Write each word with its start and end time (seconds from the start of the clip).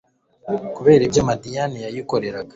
kubera 0.75 1.01
ibyo 1.07 1.21
madiyani 1.27 1.77
yayikoreraga 1.85 2.49